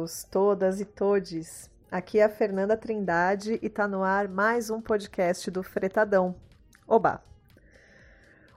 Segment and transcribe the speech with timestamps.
[0.00, 1.70] todos, todas e todes.
[1.90, 6.34] Aqui é a Fernanda Trindade e tá no ar mais um podcast do Fretadão.
[6.88, 7.22] Oba!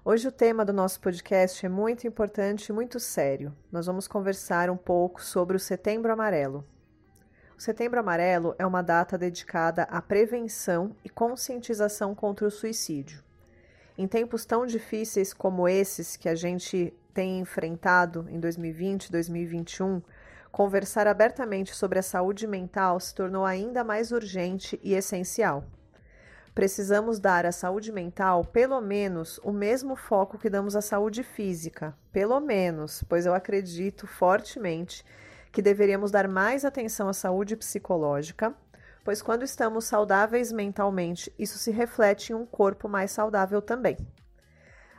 [0.06, 3.54] Hoje o tema do nosso podcast é muito importante e muito sério.
[3.70, 6.64] Nós vamos conversar um pouco sobre o Setembro Amarelo.
[7.58, 13.22] O Setembro Amarelo é uma data dedicada à prevenção e conscientização contra o suicídio.
[13.98, 20.02] Em tempos tão difíceis como esses que a gente tem enfrentado em 2020 e 2021,
[20.54, 25.66] conversar abertamente sobre a saúde mental se tornou ainda mais urgente e essencial.
[26.54, 31.98] Precisamos dar à saúde mental pelo menos o mesmo foco que damos à saúde física,
[32.12, 35.04] pelo menos, pois eu acredito fortemente
[35.52, 38.54] que deveríamos dar mais atenção à saúde psicológica,
[39.04, 43.98] pois quando estamos saudáveis mentalmente, isso se reflete em um corpo mais saudável também.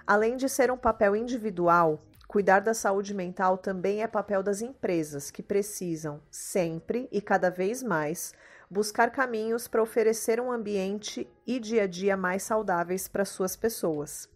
[0.04, 2.02] Além de ser um papel individual,
[2.34, 7.80] cuidar da saúde mental também é papel das empresas, que precisam, sempre e cada vez
[7.80, 8.34] mais,
[8.68, 14.28] buscar caminhos para oferecer um ambiente e dia a dia mais saudáveis para suas pessoas.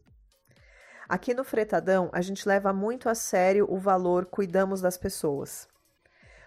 [1.08, 5.66] Aqui no Fretadão, a gente leva muito a sério o valor cuidamos das pessoas.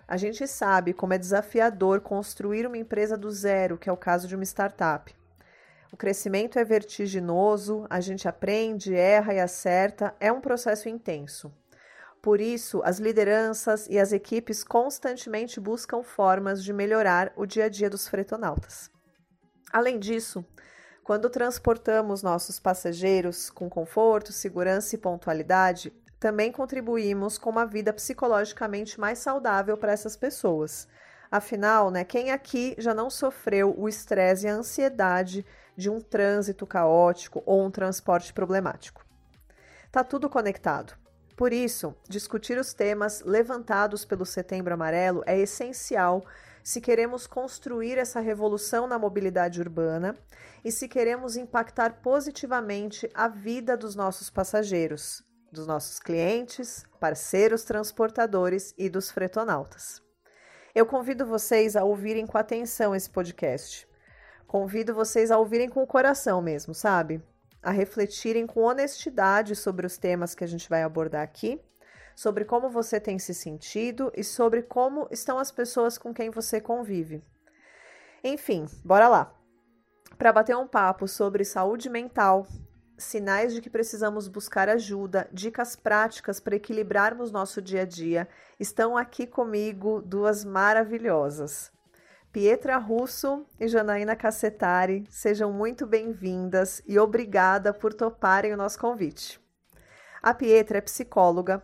[0.08, 4.26] A gente sabe como é desafiador construir uma empresa do zero, que é o caso
[4.26, 5.14] de uma startup.
[5.92, 11.54] O crescimento é vertiginoso, a gente aprende, erra e acerta, é um processo intenso.
[12.22, 17.70] Por isso, as lideranças e as equipes constantemente buscam formas de melhorar o dia a
[17.70, 18.90] dia dos fretonautas.
[19.74, 20.46] Além disso,
[21.04, 29.00] quando transportamos nossos passageiros com conforto, segurança e pontualidade, também contribuímos com uma vida psicologicamente
[29.00, 30.88] mais saudável para essas pessoas.
[31.32, 35.46] Afinal, né, quem aqui já não sofreu o estresse e a ansiedade
[35.76, 39.06] de um trânsito caótico ou um transporte problemático.
[39.92, 40.94] Tá tudo conectado.
[41.36, 46.24] Por isso, discutir os temas levantados pelo Setembro Amarelo é essencial
[46.64, 50.16] se queremos construir essa revolução na mobilidade urbana
[50.64, 58.74] e se queremos impactar positivamente a vida dos nossos passageiros, dos nossos clientes, parceiros transportadores
[58.78, 60.02] e dos fretonautas.
[60.74, 63.88] Eu convido vocês a ouvirem com atenção esse podcast.
[64.52, 67.24] Convido vocês a ouvirem com o coração mesmo, sabe?
[67.64, 71.62] A refletirem com honestidade sobre os temas que a gente vai abordar aqui,
[72.18, 76.60] sobre como você tem se sentido e sobre como estão as pessoas com quem você
[76.60, 77.24] convive.
[78.22, 79.34] Enfim, bora lá!
[80.18, 82.46] Para bater um papo sobre saúde mental,
[82.98, 88.28] sinais de que precisamos buscar ajuda, dicas práticas para equilibrarmos nosso dia a dia,
[88.60, 91.72] estão aqui comigo duas maravilhosas.
[92.32, 99.38] Pietra Russo e Janaína Cassetari, sejam muito bem-vindas e obrigada por toparem o nosso convite.
[100.24, 101.62] A Pietra é psicóloga,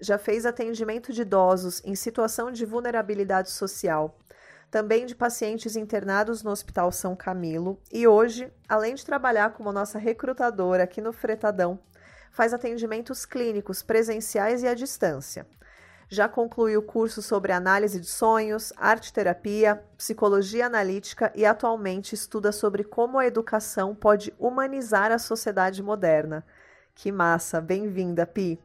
[0.00, 4.18] já fez atendimento de idosos em situação de vulnerabilidade social,
[4.70, 9.98] também de pacientes internados no Hospital São Camilo e hoje, além de trabalhar como nossa
[9.98, 11.78] recrutadora aqui no Fretadão,
[12.32, 15.46] faz atendimentos clínicos presenciais e à distância
[16.08, 22.84] já concluiu curso sobre análise de sonhos, arte terapia, psicologia analítica e atualmente estuda sobre
[22.84, 26.44] como a educação pode humanizar a sociedade moderna.
[26.94, 27.60] Que massa!
[27.60, 28.58] Bem-vinda, Pi!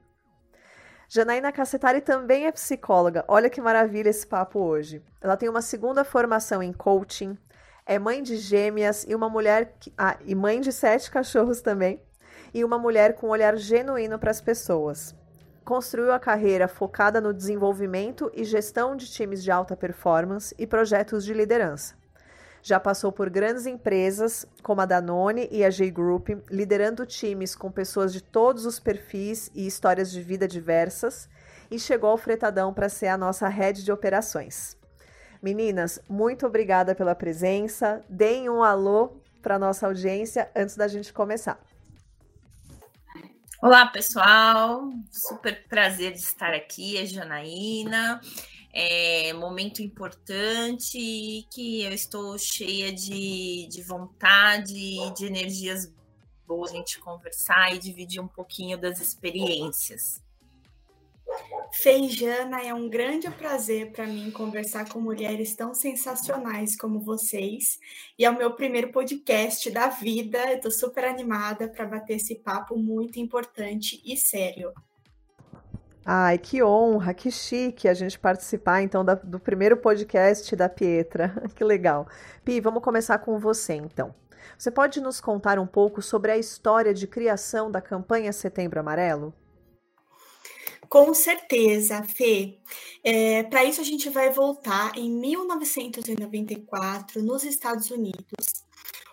[1.10, 3.26] Janaína Cassetari também é psicóloga.
[3.28, 5.04] Olha que maravilha esse papo hoje.
[5.20, 7.38] Ela tem uma segunda formação em coaching,
[7.86, 12.02] é mãe de gêmeas e uma mulher que, ah, e mãe de sete cachorros também,
[12.54, 15.20] e uma mulher com um olhar genuíno para as pessoas
[15.72, 21.24] construiu a carreira focada no desenvolvimento e gestão de times de alta performance e projetos
[21.24, 21.96] de liderança.
[22.62, 27.72] Já passou por grandes empresas como a Danone e a J Group, liderando times com
[27.72, 31.30] pessoas de todos os perfis e histórias de vida diversas,
[31.72, 34.76] e chegou ao Fretadão para ser a nossa rede de operações.
[35.42, 38.04] Meninas, muito obrigada pela presença.
[38.10, 41.71] Deem um alô para nossa audiência antes da gente começar.
[43.62, 44.92] Olá, pessoal.
[45.12, 48.20] Super prazer de estar aqui, é Janaína.
[48.74, 55.94] É momento importante que eu estou cheia de, de vontade e de energias
[56.48, 60.20] boas a gente conversar e dividir um pouquinho das experiências.
[61.74, 67.80] Feijana, é um grande prazer para mim conversar com mulheres tão sensacionais como vocês.
[68.20, 70.54] E é o meu primeiro podcast da vida.
[70.54, 74.74] Estou super animada para bater esse papo muito importante e sério.
[76.06, 81.34] Ai, que honra, que chique a gente participar então da, do primeiro podcast da Pietra.
[81.56, 82.08] Que legal.
[82.44, 84.14] Pi, vamos começar com você então.
[84.58, 89.34] Você pode nos contar um pouco sobre a história de criação da campanha Setembro Amarelo?
[90.92, 92.58] Com certeza, Fê.
[93.02, 98.66] É, Para isso, a gente vai voltar em 1994, nos Estados Unidos,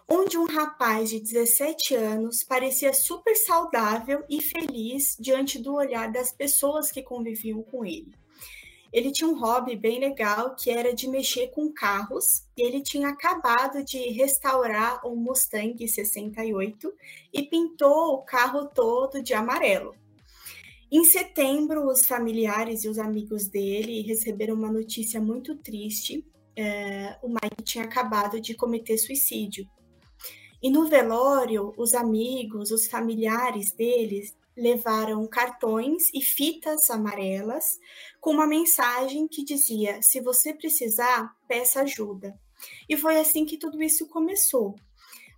[0.09, 6.33] onde um rapaz de 17 anos parecia super saudável e feliz diante do olhar das
[6.33, 8.13] pessoas que conviviam com ele.
[8.93, 13.11] Ele tinha um hobby bem legal que era de mexer com carros, e ele tinha
[13.11, 16.93] acabado de restaurar um Mustang 68
[17.33, 19.95] e pintou o carro todo de amarelo.
[20.91, 26.25] Em setembro, os familiares e os amigos dele receberam uma notícia muito triste.
[26.57, 29.69] É, o Mike tinha acabado de cometer suicídio.
[30.63, 37.79] E no velório, os amigos, os familiares deles levaram cartões e fitas amarelas
[38.21, 42.35] com uma mensagem que dizia: se você precisar, peça ajuda.
[42.89, 44.75] E foi assim que tudo isso começou.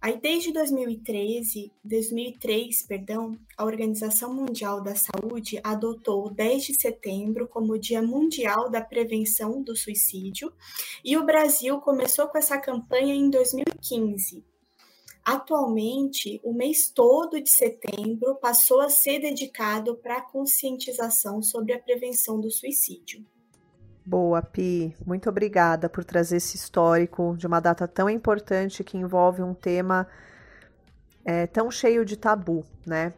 [0.03, 7.47] Aí, desde 2013, 2003, perdão, a Organização Mundial da Saúde adotou o 10 de setembro
[7.47, 10.51] como Dia Mundial da Prevenção do Suicídio,
[11.05, 14.43] e o Brasil começou com essa campanha em 2015.
[15.23, 21.79] Atualmente, o mês todo de setembro passou a ser dedicado para a conscientização sobre a
[21.79, 23.23] prevenção do suicídio.
[24.05, 24.97] Boa, Pi.
[25.05, 30.07] Muito obrigada por trazer esse histórico de uma data tão importante que envolve um tema
[31.25, 33.13] é, tão cheio de tabu, né?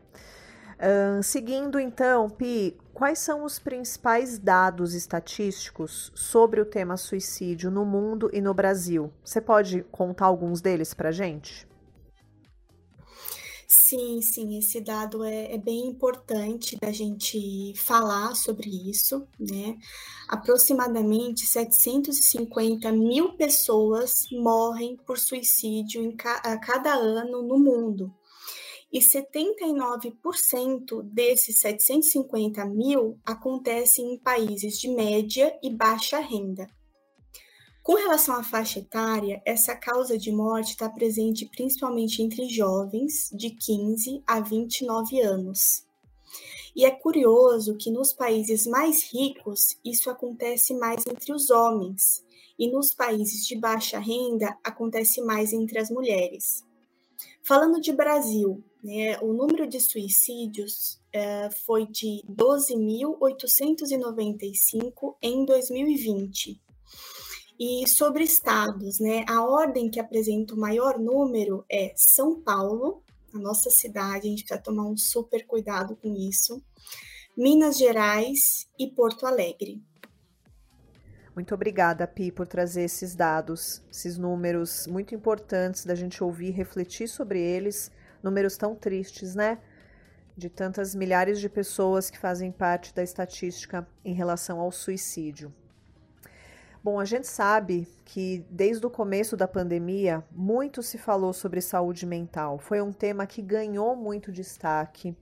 [0.83, 7.85] Uh, seguindo então, Pi, quais são os principais dados estatísticos sobre o tema suicídio no
[7.85, 9.13] mundo e no Brasil?
[9.25, 11.69] Você pode contar alguns deles para gente?
[13.75, 19.79] Sim, sim, esse dado é, é, bem importante da gente falar sobre isso, né?
[20.29, 28.15] Aproximadamente 750 mil pessoas morrem por suicídio em ca a cada ano no mundo.
[28.93, 36.69] E 79% desses 750 mil acontecem em países de média e baixa renda.
[37.83, 43.51] Com relação à faixa etária, essa causa de morte está presente principalmente entre jovens de
[43.51, 45.85] 15 a 29 anos.
[46.77, 52.25] E é curioso que nos países mais ricos isso acontece mais entre os homens,
[52.57, 56.65] e nos países de baixa renda acontece mais entre as mulheres.
[57.43, 66.63] Falando de Brasil, né, o número de suicídios é, foi de 12.895 em 2020
[67.59, 69.25] e sobre estados, né?
[69.29, 73.03] A ordem que apresenta o maior número é São Paulo,
[73.35, 76.63] a nossa cidade, a gente precisa tomar um super cuidado com isso.
[77.37, 79.83] Minas Gerais e Porto Alegre.
[81.35, 87.09] Muito obrigada, Pi, por trazer esses dados, esses números muito importantes da gente ouvir refletir
[87.09, 87.91] sobre eles.
[88.23, 89.59] Números tão tristes, né?
[90.37, 95.55] De tantas milhares de pessoas que fazem parte da estatística em relação ao suicídio.
[96.85, 102.05] Bom, a gente sabe que desde o começo da pandemia muito se falou sobre saúde
[102.05, 102.59] mental.
[102.59, 105.17] Foi um tema que ganhou muito destaque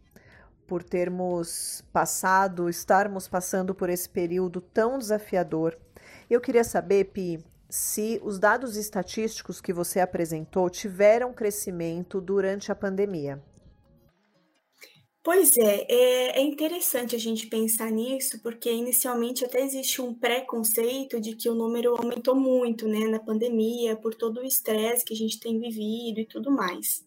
[0.67, 5.77] por termos passado, estarmos passando por esse período tão desafiador.
[6.31, 12.75] Eu queria saber, Pi, se os dados estatísticos que você apresentou tiveram crescimento durante a
[12.75, 13.39] pandemia.
[15.23, 21.21] Pois é, é, é, interessante a gente pensar nisso, porque inicialmente até existe um preconceito
[21.21, 25.17] de que o número aumentou muito, né, na pandemia, por todo o estresse que a
[25.17, 27.05] gente tem vivido e tudo mais.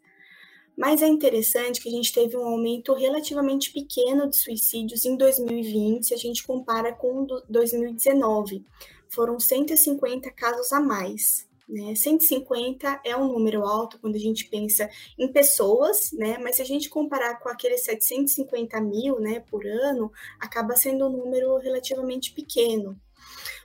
[0.77, 6.05] Mas é interessante que a gente teve um aumento relativamente pequeno de suicídios em 2020,
[6.05, 8.63] se a gente compara com 2019.
[9.09, 11.47] Foram 150 casos a mais.
[11.67, 11.95] Né?
[11.95, 16.37] 150 é um número alto quando a gente pensa em pessoas, né?
[16.37, 21.09] mas se a gente comparar com aqueles 750 mil né, por ano, acaba sendo um
[21.09, 22.99] número relativamente pequeno.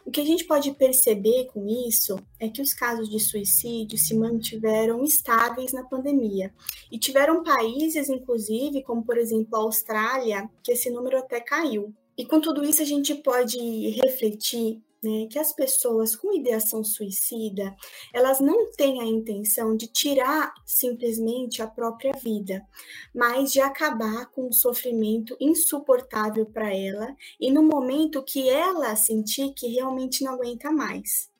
[0.08, 4.14] O que a gente pode perceber com isso é que os casos de suicídio se
[4.14, 6.50] mantiveram estáveis na pandemia.
[6.90, 11.92] E tiveram países, inclusive, como por exemplo a Austrália, que esse número até caiu.
[12.16, 13.58] E com tudo isso, a gente pode
[13.90, 17.74] refletir né, que as pessoas com ideação suicida,
[18.12, 22.66] elas não têm a intenção de tirar simplesmente a própria vida,
[23.14, 29.52] mas de acabar com um sofrimento insuportável para ela e no momento que ela sentir
[29.54, 31.30] que realmente não aguenta mais.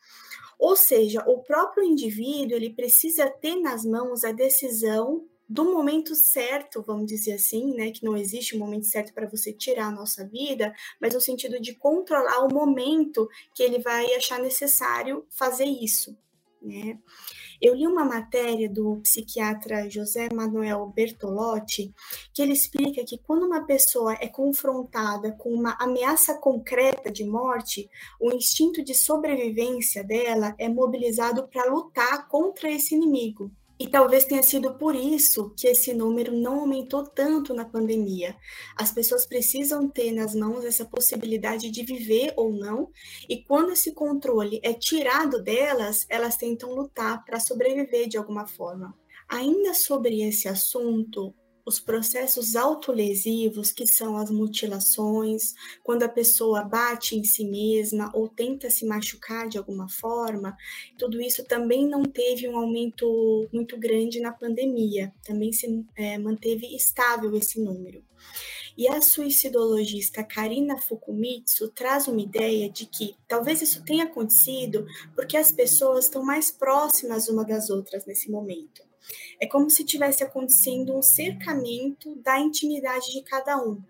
[0.59, 6.83] Ou seja, o próprio indivíduo ele precisa ter nas mãos a decisão do momento certo,
[6.83, 10.27] vamos dizer assim, né, que não existe um momento certo para você tirar a nossa
[10.27, 16.17] vida, mas no sentido de controlar o momento que ele vai achar necessário fazer isso,
[16.61, 16.99] né?
[17.61, 21.93] Eu li uma matéria do psiquiatra José Manuel Bertolotti,
[22.33, 27.91] que ele explica que quando uma pessoa é confrontada com uma ameaça concreta de morte,
[28.21, 33.51] o instinto de sobrevivência dela é mobilizado para lutar contra esse inimigo.
[33.81, 38.37] E talvez tenha sido por isso que esse número não aumentou tanto na pandemia.
[38.77, 42.91] As pessoas precisam ter nas mãos essa possibilidade de viver ou não,
[43.29, 48.93] e quando esse controle é tirado delas, elas tentam lutar para sobreviver de alguma forma.
[49.29, 51.35] Ainda sobre esse assunto,
[51.69, 58.27] os processos autolesivos, que são as mutilações, quando a pessoa bate em si mesma ou
[58.27, 60.57] tenta se machucar de alguma forma,
[60.99, 66.75] tudo isso também não teve um aumento muito grande na pandemia, também se é, manteve
[66.75, 68.03] estável esse número.
[68.77, 75.37] E a suicidologista Karina Fukumitsu traz uma ideia de que talvez isso tenha acontecido porque
[75.37, 78.88] as pessoas estão mais próximas uma das outras nesse momento.
[79.41, 83.83] É como se tivesse acontecendo um cercamento da intimidade de cada um,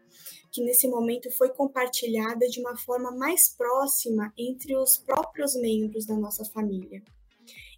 [0.51, 6.17] que nesse momento foi compartilhada de uma forma mais próxima entre os próprios membros da
[6.17, 7.03] nossa família.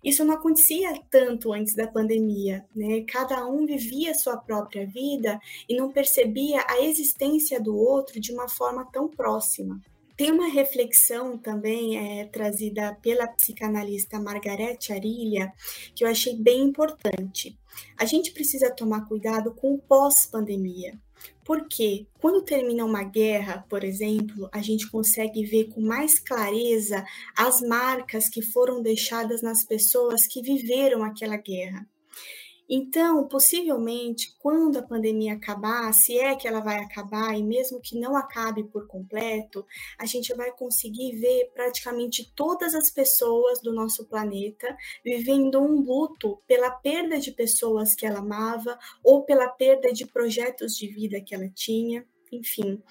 [0.02, 3.02] Isso não acontecia tanto antes da pandemia, né?
[3.02, 8.48] Cada um vivia sua própria vida e não percebia a existência do outro de uma
[8.48, 9.78] forma tão próxima.
[10.20, 15.50] Tem uma reflexão também é, trazida pela psicanalista Margarete Arilha
[15.94, 17.58] que eu achei bem importante.
[17.96, 21.00] A gente precisa tomar cuidado com o pós-pandemia.
[21.42, 27.02] Porque quando termina uma guerra, por exemplo, a gente consegue ver com mais clareza
[27.34, 31.88] as marcas que foram deixadas nas pessoas que viveram aquela guerra.
[32.72, 37.98] Então, possivelmente, quando a pandemia acabar, se é que ela vai acabar, e mesmo que
[37.98, 39.66] não acabe por completo,
[39.98, 44.68] a gente vai conseguir ver praticamente todas as pessoas do nosso planeta
[45.04, 50.76] vivendo um luto pela perda de pessoas que ela amava ou pela perda de projetos
[50.76, 52.82] de vida que ela tinha enfim,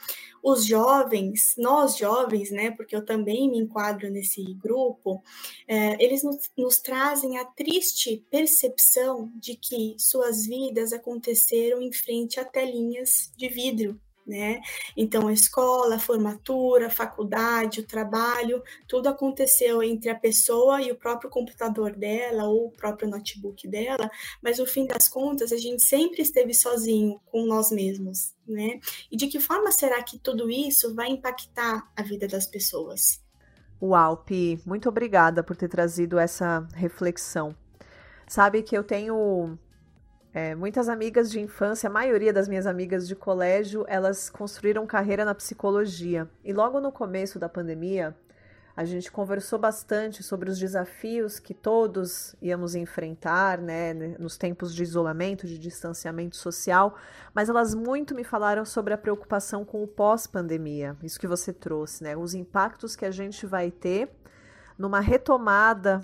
[0.43, 5.21] os jovens, nós jovens, né, porque eu também me enquadro nesse grupo,
[5.67, 12.39] é, eles nos, nos trazem a triste percepção de que suas vidas aconteceram em frente
[12.39, 14.61] a telinhas de vidro, né?
[14.95, 20.91] Então, a escola, a formatura, a faculdade, o trabalho, tudo aconteceu entre a pessoa e
[20.91, 24.09] o próprio computador dela ou o próprio notebook dela,
[24.41, 28.79] mas no fim das contas, a gente sempre esteve sozinho com nós mesmos, né?
[29.11, 33.21] E de que forma será que tudo isso vai impactar a vida das pessoas?
[33.81, 37.55] Uau, Pi, muito obrigada por ter trazido essa reflexão.
[38.27, 39.57] Sabe que eu tenho
[40.39, 45.25] é, muitas amigas de infância, a maioria das minhas amigas de colégio, elas construíram carreira
[45.25, 46.29] na psicologia.
[46.45, 48.15] E logo no começo da pandemia,
[48.73, 54.81] a gente conversou bastante sobre os desafios que todos íamos enfrentar, né, nos tempos de
[54.81, 56.95] isolamento, de distanciamento social,
[57.33, 62.01] mas elas muito me falaram sobre a preocupação com o pós-pandemia, isso que você trouxe,
[62.01, 64.09] né, os impactos que a gente vai ter
[64.77, 65.99] numa retomada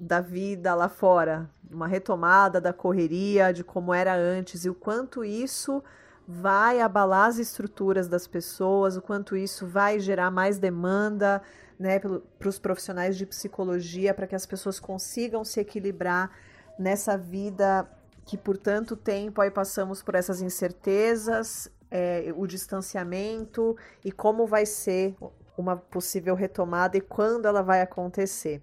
[0.00, 5.22] da vida lá fora, uma retomada da correria, de como era antes e o quanto
[5.22, 5.84] isso
[6.26, 11.42] vai abalar as estruturas das pessoas, o quanto isso vai gerar mais demanda
[11.78, 16.30] né, para os profissionais de psicologia, para que as pessoas consigam se equilibrar
[16.78, 17.86] nessa vida
[18.24, 24.64] que por tanto tempo aí passamos por essas incertezas, é, o distanciamento e como vai
[24.64, 25.14] ser
[25.58, 28.62] uma possível retomada e quando ela vai acontecer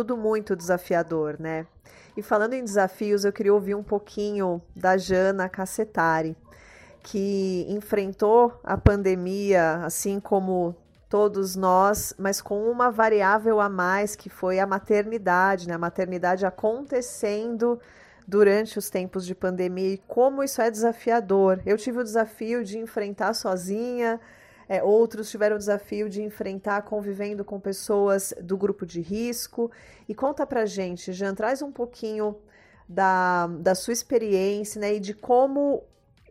[0.00, 1.66] tudo muito desafiador, né?
[2.16, 6.34] E falando em desafios, eu queria ouvir um pouquinho da Jana Cassetari,
[7.02, 10.74] que enfrentou a pandemia, assim como
[11.06, 15.74] todos nós, mas com uma variável a mais, que foi a maternidade, né?
[15.74, 17.78] A maternidade acontecendo
[18.26, 21.60] durante os tempos de pandemia e como isso é desafiador.
[21.66, 24.18] Eu tive o desafio de enfrentar sozinha,
[24.70, 29.68] é, outros tiveram o desafio de enfrentar convivendo com pessoas do grupo de risco.
[30.08, 32.36] E conta pra gente, Jean, traz um pouquinho
[32.88, 35.82] da, da sua experiência né, e de como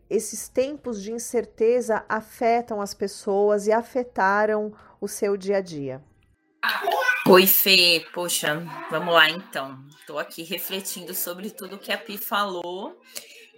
[0.08, 6.02] esses tempos de incerteza afetam as pessoas e afetaram o seu dia a dia.
[7.28, 8.06] Oi, Fê.
[8.14, 9.84] Poxa, vamos lá então.
[10.00, 12.98] Estou aqui refletindo sobre tudo que a Pi falou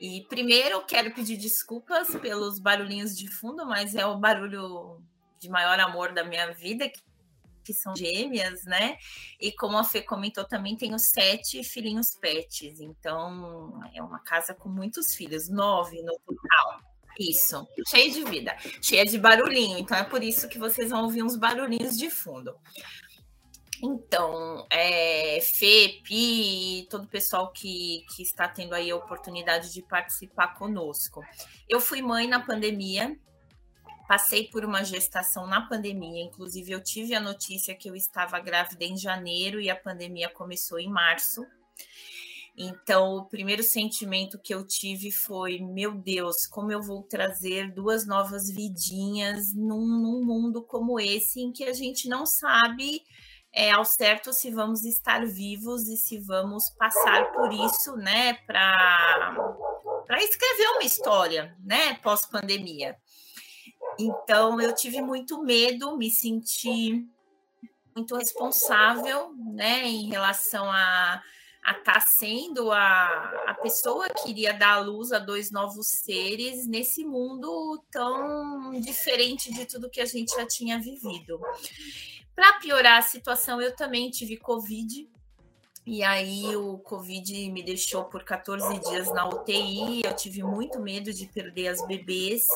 [0.02, 5.00] e primeiro quero pedir desculpas pelos barulhinhos de fundo, mas é o barulho
[5.38, 6.90] de maior amor da minha vida,
[7.62, 8.96] que são gêmeas, né?
[9.40, 14.68] E como a Fê comentou, também tenho sete filhinhos pets, então é uma casa com
[14.68, 16.80] muitos filhos, nove no total.
[17.20, 21.22] Isso, cheia de vida, cheia de barulhinho, então é por isso que vocês vão ouvir
[21.22, 22.56] uns barulhinhos de fundo.
[23.82, 29.82] Então, é, Fê, Pi, todo o pessoal que, que está tendo aí a oportunidade de
[29.82, 31.20] participar conosco.
[31.68, 33.18] Eu fui mãe na pandemia,
[34.06, 38.84] passei por uma gestação na pandemia, inclusive eu tive a notícia que eu estava grávida
[38.84, 41.44] em janeiro e a pandemia começou em março.
[42.56, 48.06] Então, o primeiro sentimento que eu tive foi: meu Deus, como eu vou trazer duas
[48.06, 53.02] novas vidinhas num, num mundo como esse, em que a gente não sabe
[53.52, 59.36] é, ao certo se vamos estar vivos e se vamos passar por isso, né, para
[60.18, 62.96] escrever uma história, né, pós-pandemia.
[63.98, 67.06] Então, eu tive muito medo, me senti
[67.94, 71.22] muito responsável, né, em relação a
[71.64, 75.86] a estar tá sendo a, a pessoa que iria dar à luz a dois novos
[75.86, 81.40] seres nesse mundo tão diferente de tudo que a gente já tinha vivido.
[82.34, 85.08] Para piorar a situação, eu também tive Covid.
[85.84, 90.02] E aí o Covid me deixou por 14 dias na UTI.
[90.04, 92.46] Eu tive muito medo de perder as bebês.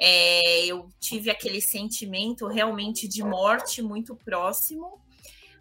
[0.00, 5.00] É, eu tive aquele sentimento realmente de morte muito próximo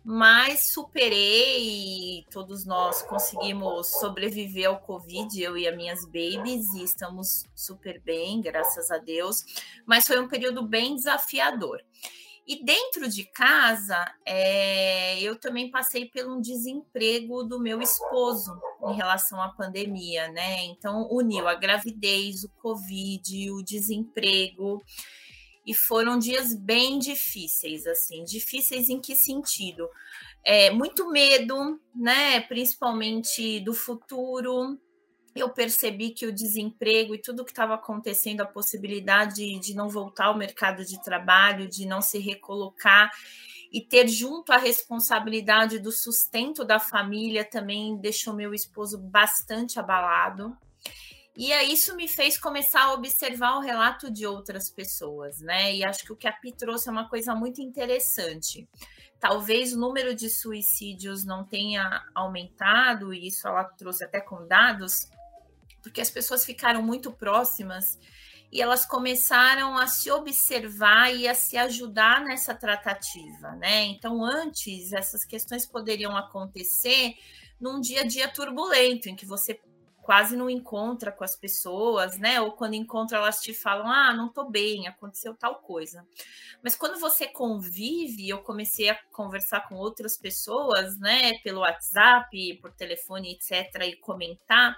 [0.10, 6.82] mas superei e todos nós conseguimos sobreviver ao Covid, eu e as minhas babies, e
[6.82, 9.44] estamos super bem, graças a Deus.
[9.86, 11.84] Mas foi um período bem desafiador.
[12.48, 18.96] E dentro de casa, é, eu também passei pelo um desemprego do meu esposo em
[18.96, 20.63] relação à pandemia, né?
[20.63, 24.82] Então, uniu a gravidez, o Covid, o desemprego
[25.66, 29.89] e foram dias bem difíceis, assim, difíceis em que sentido?
[30.42, 32.39] É, muito medo, né?
[32.39, 34.80] Principalmente do futuro.
[35.38, 40.25] Eu percebi que o desemprego e tudo que estava acontecendo, a possibilidade de não voltar
[40.25, 43.12] ao mercado de trabalho, de não se recolocar
[43.72, 50.58] e ter junto a responsabilidade do sustento da família também deixou meu esposo bastante abalado.
[51.36, 55.75] E isso me fez começar a observar o relato de outras pessoas, né?
[55.75, 58.68] E acho que o que a Pi trouxe é uma coisa muito interessante.
[59.20, 65.11] Talvez o número de suicídios não tenha aumentado, e isso ela trouxe até com dados,
[65.81, 67.98] porque as pessoas ficaram muito próximas
[68.51, 73.83] e elas começaram a se observar e a se ajudar nessa tratativa, né?
[73.83, 77.16] Então, antes, essas questões poderiam acontecer
[77.59, 79.59] num dia a dia turbulento, em que você
[80.07, 82.40] quase não encontra com as pessoas, né?
[82.40, 86.07] Ou quando encontra, elas te falam: ah, não tô bem, aconteceu tal coisa.
[86.63, 91.33] Mas quando você convive, eu comecei a conversar com outras pessoas, né?
[91.44, 94.77] Pelo WhatsApp, por telefone, etc., e comentar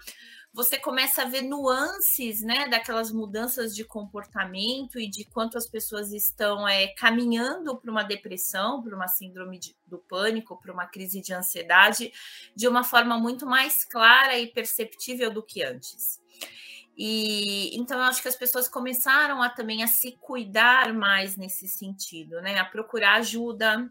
[0.52, 6.12] você começa a ver nuances, né, daquelas mudanças de comportamento e de quanto as pessoas
[6.12, 11.22] estão é, caminhando para uma depressão, para uma síndrome de, do pânico, para uma crise
[11.22, 12.12] de ansiedade,
[12.56, 16.20] de uma forma muito mais clara e perceptível do que antes.
[16.98, 21.68] E então eu acho que as pessoas começaram a também a se cuidar mais nesse
[21.68, 23.90] sentido, né, a procurar ajuda,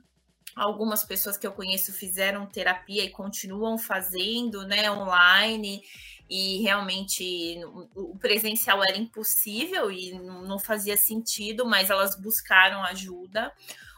[0.59, 5.83] Algumas pessoas que eu conheço fizeram terapia e continuam fazendo, né, online
[6.29, 7.59] e realmente
[7.95, 13.53] o presencial era impossível e não fazia sentido, mas elas buscaram ajuda.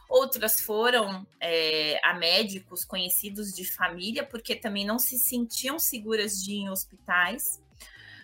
[0.07, 6.51] Outras foram é, a médicos conhecidos de família, porque também não se sentiam seguras de
[6.51, 7.61] ir em hospitais.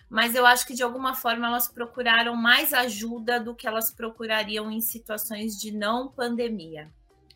[0.08, 4.70] Mas eu acho que de alguma forma elas procuraram mais ajuda do que elas procurariam
[4.70, 6.90] em situações de não pandemia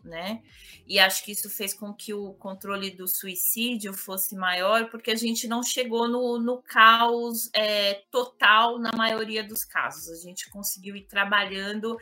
[0.05, 0.43] né?
[0.87, 5.17] E acho que isso fez com que o controle do suicídio fosse maior, porque a
[5.17, 10.09] gente não chegou no, no caos é, total na maioria dos casos.
[10.09, 11.97] A gente conseguiu ir trabalhando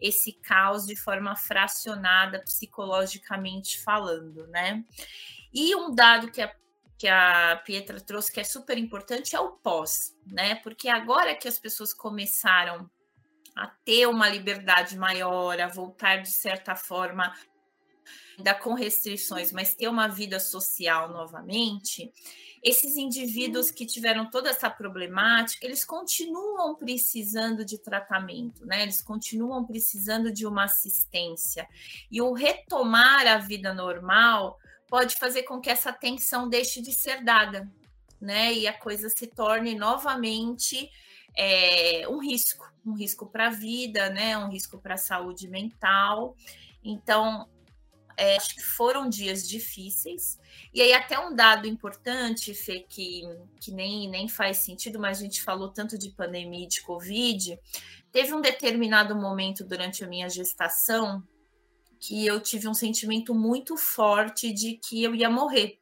[0.00, 4.84] esse caos de forma fracionada, psicologicamente falando, né?
[5.52, 6.54] E um dado que a
[6.98, 10.54] que a Pietra trouxe que é super importante é o pós, né?
[10.56, 12.90] Porque agora que as pessoas começaram
[13.56, 17.34] a ter uma liberdade maior, a voltar de certa forma
[18.36, 22.12] ainda com restrições, mas ter uma vida social novamente,
[22.62, 28.82] esses indivíduos que tiveram toda essa problemática, eles continuam precisando de tratamento, né?
[28.82, 31.66] Eles continuam precisando de uma assistência.
[32.10, 37.22] E o retomar a vida normal pode fazer com que essa atenção deixe de ser
[37.22, 37.70] dada,
[38.20, 38.52] né?
[38.52, 40.90] E a coisa se torne novamente
[41.36, 44.36] é, um risco, um risco para a vida, né?
[44.38, 46.34] Um risco para a saúde mental.
[46.82, 47.48] Então,
[48.16, 50.38] é, acho que foram dias difíceis.
[50.72, 53.22] E aí, até um dado importante, Fê, que,
[53.60, 57.58] que nem, nem faz sentido, mas a gente falou tanto de pandemia e de Covid.
[58.10, 61.22] Teve um determinado momento durante a minha gestação
[62.00, 65.78] que eu tive um sentimento muito forte de que eu ia morrer,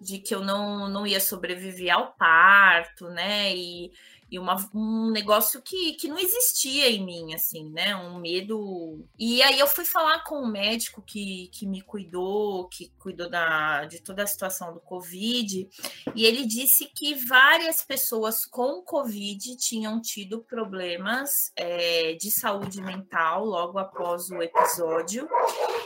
[0.00, 3.54] de que eu não, não ia sobreviver ao parto, né?
[3.54, 3.90] E
[4.30, 7.96] e uma, um negócio que, que não existia em mim, assim, né?
[7.96, 9.04] Um medo.
[9.18, 13.84] E aí eu fui falar com o médico que, que me cuidou, que cuidou da,
[13.86, 15.68] de toda a situação do Covid,
[16.14, 23.44] e ele disse que várias pessoas com Covid tinham tido problemas é, de saúde mental
[23.44, 25.28] logo após o episódio,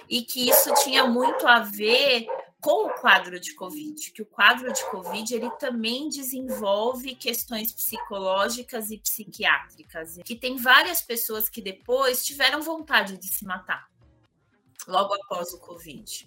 [0.08, 2.26] e que isso tinha muito a ver
[2.64, 8.90] com o quadro de Covid, que o quadro de Covid ele também desenvolve questões psicológicas
[8.90, 13.86] e psiquiátricas, que tem várias pessoas que depois tiveram vontade de se matar
[14.88, 16.26] logo após o Covid.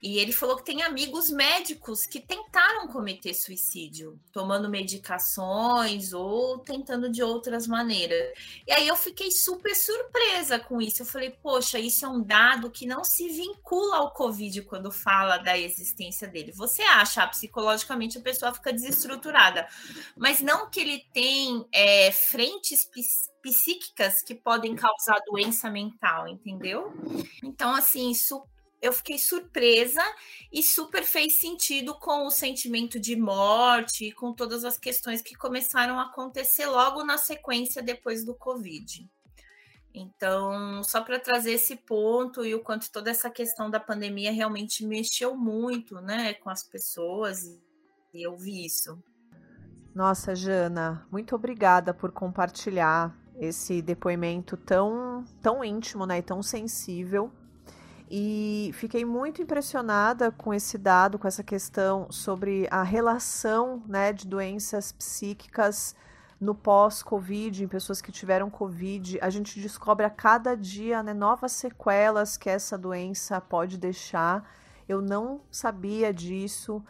[0.00, 7.10] E ele falou que tem amigos médicos que tentaram cometer suicídio, tomando medicações ou tentando
[7.10, 8.32] de outras maneiras.
[8.66, 11.02] E aí eu fiquei super surpresa com isso.
[11.02, 15.38] Eu falei, poxa, isso é um dado que não se vincula ao Covid quando fala
[15.38, 16.52] da existência dele.
[16.52, 19.66] Você acha, psicologicamente a pessoa fica desestruturada,
[20.16, 22.88] mas não que ele tem é, frentes
[23.42, 26.92] psíquicas que podem causar doença mental, entendeu?
[27.42, 28.42] Então, assim, isso
[28.80, 30.02] eu fiquei surpresa
[30.52, 35.98] e super fez sentido com o sentimento de morte, com todas as questões que começaram
[35.98, 39.08] a acontecer logo na sequência depois do Covid.
[39.92, 44.86] Então, só para trazer esse ponto e o quanto toda essa questão da pandemia realmente
[44.86, 47.44] mexeu muito, né, com as pessoas,
[48.14, 49.02] e eu vi isso.
[49.94, 57.32] Nossa, Jana, muito obrigada por compartilhar esse depoimento tão, tão íntimo, né, e tão sensível
[58.10, 64.26] e fiquei muito impressionada com esse dado, com essa questão sobre a relação né, de
[64.26, 65.94] doenças psíquicas
[66.40, 69.18] no pós-Covid, em pessoas que tiveram Covid.
[69.20, 74.48] A gente descobre a cada dia né, novas sequelas que essa doença pode deixar.
[74.88, 76.82] Eu não sabia disso.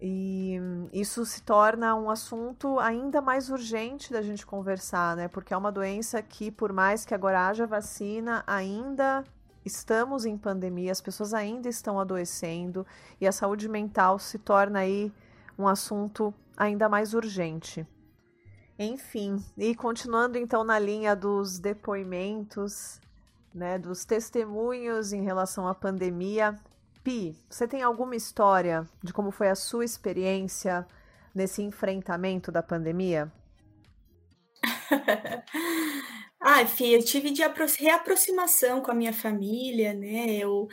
[0.00, 0.60] E
[0.92, 5.26] isso se torna um assunto ainda mais urgente da gente conversar, né?
[5.26, 9.24] Porque é uma doença que, por mais que agora haja vacina, ainda
[9.68, 12.84] estamos em pandemia, as pessoas ainda estão adoecendo
[13.20, 15.12] e a saúde mental se torna aí
[15.56, 17.86] um assunto ainda mais urgente.
[18.78, 23.00] Enfim, e continuando então na linha dos depoimentos,
[23.54, 26.58] né, dos testemunhos em relação à pandemia,
[27.02, 30.86] Pi, você tem alguma história de como foi a sua experiência
[31.34, 33.32] nesse enfrentamento da pandemia?
[36.40, 37.42] Ah, Fih, eu tive de
[37.78, 40.36] reaproximação com a minha família, né?
[40.36, 40.68] Eu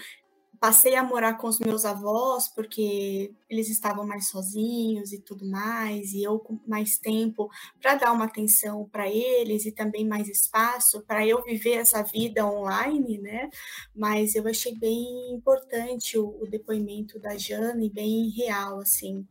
[0.60, 6.14] passei a morar com os meus avós porque eles estavam mais sozinhos e tudo mais,
[6.14, 7.50] e eu com mais tempo
[7.82, 12.46] para dar uma atenção para eles e também mais espaço para eu viver essa vida
[12.48, 13.50] online, né?
[13.96, 19.28] Mas eu achei bem importante o, o depoimento da Jane, bem real, assim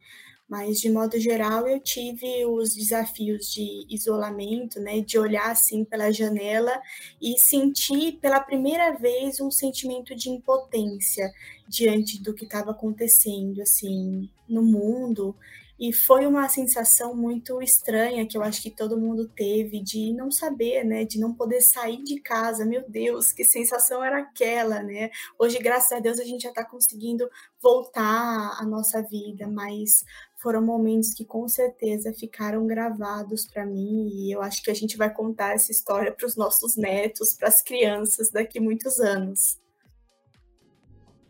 [0.54, 6.12] mas de modo geral eu tive os desafios de isolamento, né, de olhar assim pela
[6.12, 6.80] janela
[7.20, 11.28] e sentir pela primeira vez um sentimento de impotência
[11.66, 15.34] diante do que estava acontecendo assim no mundo
[15.78, 20.30] e foi uma sensação muito estranha que eu acho que todo mundo teve de não
[20.30, 22.64] saber, né, de não poder sair de casa.
[22.64, 25.10] Meu Deus, que sensação era aquela, né?
[25.36, 27.28] Hoje, graças a Deus, a gente já está conseguindo
[27.60, 30.04] voltar à nossa vida, mas
[30.44, 34.94] foram momentos que com certeza ficaram gravados para mim e eu acho que a gente
[34.94, 39.59] vai contar essa história para os nossos netos, para as crianças daqui muitos anos.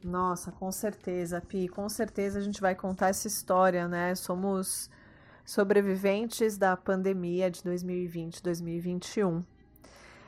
[0.02, 4.16] Nossa, com certeza, Pi, com certeza a gente vai contar essa história, né?
[4.16, 4.90] Somos
[5.44, 9.44] sobreviventes da pandemia de 2020, 2021.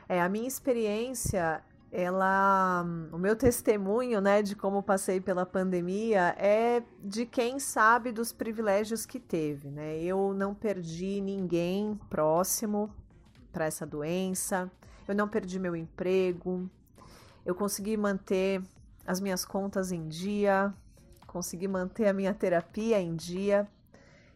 [0.08, 6.82] É, a minha experiência, ela, o meu testemunho, né, de como passei pela pandemia é
[7.02, 9.98] de quem sabe dos privilégios que teve, né?
[10.02, 12.92] Eu não perdi ninguém próximo
[13.52, 14.70] para essa doença,
[15.06, 16.68] eu não perdi meu emprego,
[17.44, 18.60] eu consegui manter
[19.06, 20.74] as minhas contas em dia,
[21.26, 23.68] consegui manter a minha terapia em dia.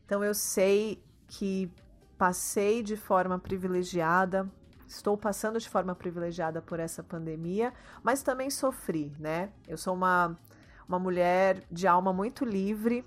[0.06, 1.70] Então eu sei que
[2.16, 4.48] passei de forma privilegiada,
[4.90, 7.72] estou passando de forma privilegiada por essa pandemia,
[8.03, 9.50] mas também sofri, né?
[9.68, 10.37] Eu sou uma,
[10.88, 13.05] uma mulher de alma muito livre,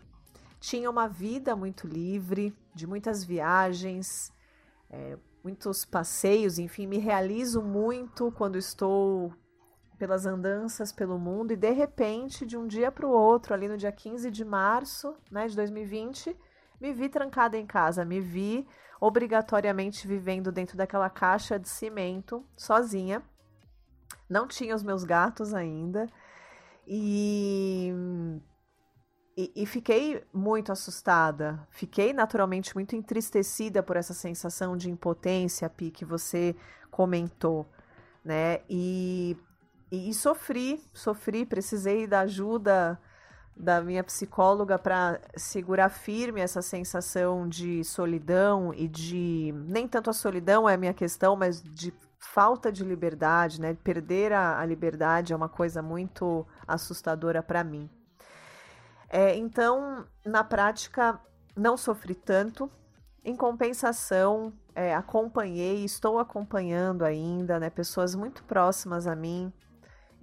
[0.60, 4.32] tinha uma vida muito livre, de muitas viagens,
[4.90, 9.34] é, muitos passeios, enfim, me realizo muito quando estou
[9.98, 13.78] pelas andanças pelo mundo e de repente, de um dia para o outro, ali no
[13.78, 16.36] dia 15 de março né, de 2020,
[16.84, 18.68] me vi trancada em casa, me vi
[19.00, 23.24] obrigatoriamente vivendo dentro daquela caixa de cimento, sozinha,
[24.30, 26.10] não tinha os meus gatos ainda.
[26.86, 27.94] E,
[29.38, 31.66] e, e, fiquei muito assustada.
[31.72, 36.54] Fiquei naturalmente muito entristecida por essa sensação de impotência, Pi, que você
[36.92, 37.66] comentou,
[38.26, 38.60] né?
[38.70, 39.38] E,
[39.90, 43.00] e, e sofri, sofri, precisei da ajuda
[43.56, 50.14] da minha psicóloga para segurar firme essa sensação de solidão e de nem tanto a
[50.14, 53.76] solidão é a minha questão, mas de falta de liberdade, né?
[53.84, 57.90] Perder a, a liberdade é uma coisa muito assustadora para mim.
[59.08, 61.20] É, então, na prática,
[61.56, 62.72] não sofri tanto.
[63.24, 67.70] Em compensação, é, acompanhei, estou acompanhando ainda, né?
[67.70, 69.54] Pessoas muito próximas a mim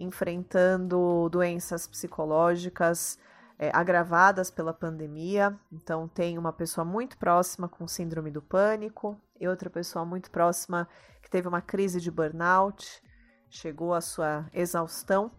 [0.00, 3.18] enfrentando doenças psicológicas
[3.58, 5.54] é, agravadas pela pandemia.
[5.70, 10.88] Então, tem uma pessoa muito próxima com síndrome do pânico e outra pessoa muito próxima
[11.22, 13.02] que teve uma crise de burnout,
[13.50, 15.30] chegou à sua exaustão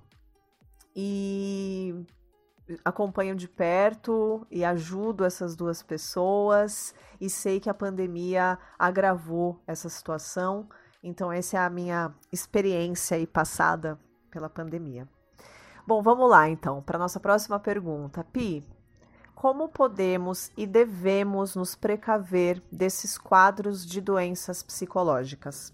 [0.95, 2.05] e
[2.85, 9.89] acompanho de perto e ajudo essas duas pessoas e sei que a pandemia agravou essa
[9.89, 10.69] situação.
[11.01, 13.99] Então, essa é a minha experiência passada
[14.31, 15.07] pela pandemia.
[15.85, 18.23] Bom, vamos lá então para nossa próxima pergunta.
[18.23, 18.63] Pi,
[19.35, 25.73] como podemos e devemos nos precaver desses quadros de doenças psicológicas?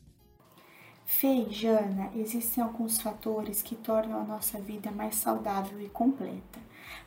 [1.24, 6.60] E Jana, existem alguns fatores que tornam a nossa vida mais saudável e completa.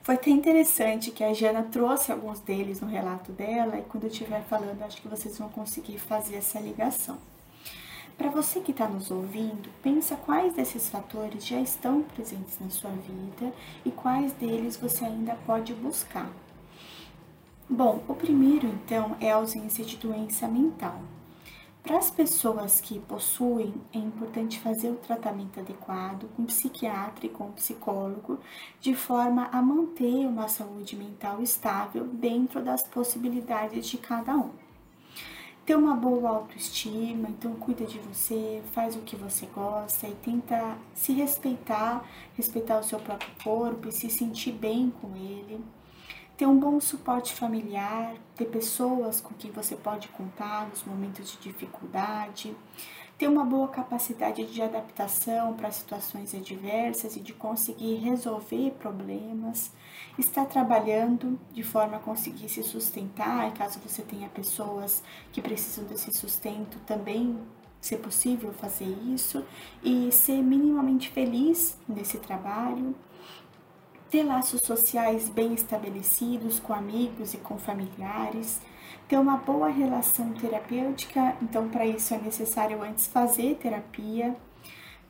[0.03, 4.11] Foi até interessante que a Jana trouxe alguns deles no relato dela e quando eu
[4.11, 7.19] estiver falando, acho que vocês vão conseguir fazer essa ligação.
[8.21, 12.91] Para você que está nos ouvindo, pensa quais desses fatores já estão presentes na sua
[12.91, 13.51] vida
[13.83, 16.31] e quais deles você ainda pode buscar.
[17.67, 21.01] Bom, o primeiro então é a ausência de doença mental.
[21.83, 27.51] Para as pessoas que possuem, é importante fazer o tratamento adequado com psiquiatra e com
[27.53, 28.39] psicólogo,
[28.83, 34.51] de forma a manter uma saúde mental estável dentro das possibilidades de cada um
[35.65, 40.77] ter uma boa autoestima, então cuida de você, faz o que você gosta e tenta
[40.95, 42.05] se respeitar,
[42.37, 45.63] respeitar o seu próprio corpo e se sentir bem com ele.
[46.37, 51.39] Ter um bom suporte familiar, ter pessoas com quem você pode contar nos momentos de
[51.39, 52.57] dificuldade,
[53.21, 59.71] ter uma boa capacidade de adaptação para situações adversas e de conseguir resolver problemas,
[60.19, 65.85] estar trabalhando de forma a conseguir se sustentar, e caso você tenha pessoas que precisam
[65.85, 67.39] desse sustento, também
[67.79, 69.45] ser possível fazer isso
[69.85, 72.95] e ser minimamente feliz nesse trabalho,
[74.09, 78.63] ter laços sociais bem estabelecidos com amigos e com familiares,
[79.11, 84.37] ter uma boa relação terapêutica, então para isso é necessário antes fazer terapia,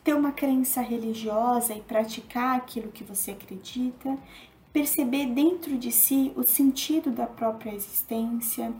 [0.02, 4.16] ter uma crença religiosa e praticar aquilo que você acredita,
[4.72, 8.72] perceber dentro de si o sentido da própria existência,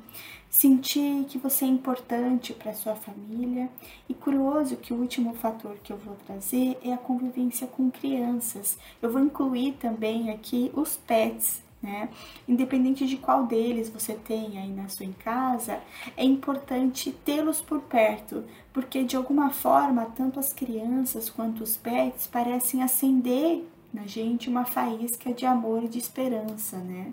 [0.49, 3.69] sentir que você é importante para sua família
[4.09, 8.79] e curioso que o último fator que eu vou trazer é a convivência com crianças.
[9.03, 12.09] Eu vou incluir também aqui os pets, né?
[12.47, 15.81] Independente de qual deles você tem aí na sua casa,
[16.17, 22.27] é importante tê-los por perto, porque de alguma forma, tanto as crianças quanto os pets
[22.27, 27.13] parecem acender na gente uma faísca de amor e de esperança, né?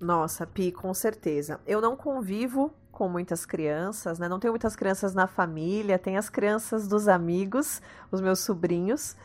[0.00, 1.60] Nossa, Pi, com certeza.
[1.66, 4.28] Eu não convivo com muitas crianças, né?
[4.28, 7.80] Não tenho muitas crianças na família, tem as crianças dos amigos,
[8.10, 9.16] os meus sobrinhos.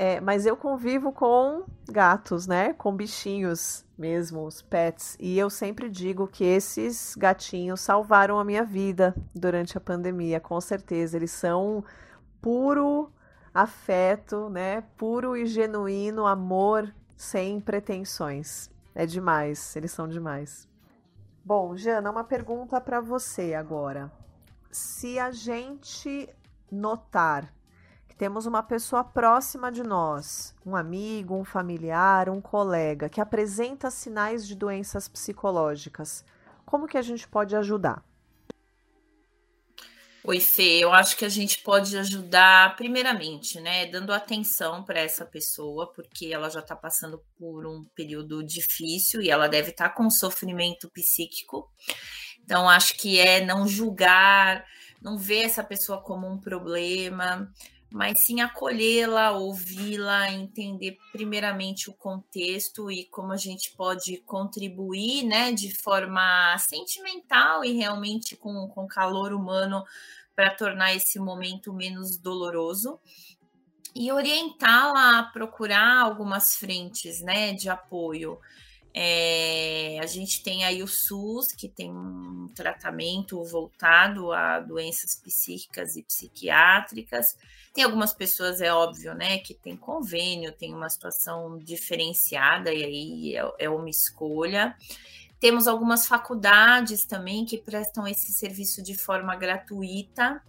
[0.00, 2.72] É, mas eu convivo com gatos, né?
[2.72, 5.16] Com bichinhos mesmo, os pets.
[5.18, 10.60] E eu sempre digo que esses gatinhos salvaram a minha vida durante a pandemia, com
[10.60, 11.16] certeza.
[11.16, 11.84] Eles são
[12.40, 13.10] puro
[13.52, 14.84] afeto, né?
[14.96, 18.70] Puro e genuíno amor sem pretensões.
[18.94, 20.68] É demais, eles são demais.
[21.44, 24.12] Bom, Jana, uma pergunta para você agora.
[24.70, 26.28] Se a gente
[26.70, 27.52] notar
[28.18, 34.46] temos uma pessoa próxima de nós, um amigo, um familiar, um colega, que apresenta sinais
[34.46, 36.24] de doenças psicológicas,
[36.66, 38.04] como que a gente pode ajudar?
[40.24, 45.24] Oi, Fê, eu acho que a gente pode ajudar, primeiramente, né, dando atenção para essa
[45.24, 49.94] pessoa, porque ela já está passando por um período difícil e ela deve estar tá
[49.94, 51.70] com sofrimento psíquico.
[52.44, 54.66] Então, acho que é não julgar,
[55.00, 57.50] não ver essa pessoa como um problema,
[57.90, 65.52] mas sim acolhê-la, ouvi-la, entender primeiramente o contexto e como a gente pode contribuir, né,
[65.52, 69.82] de forma sentimental e realmente com, com calor humano
[70.36, 73.00] para tornar esse momento menos doloroso.
[73.94, 78.38] e orientá-la a procurar algumas frentes né, de apoio.
[78.94, 86.02] É, gente tem aí o SUS, que tem um tratamento voltado a doenças psíquicas e
[86.02, 87.36] psiquiátricas.
[87.72, 93.36] Tem algumas pessoas, é óbvio, né, que tem convênio, tem uma situação diferenciada, e aí
[93.36, 94.76] é, é uma escolha.
[95.38, 100.42] Temos algumas faculdades também que prestam esse serviço de forma gratuita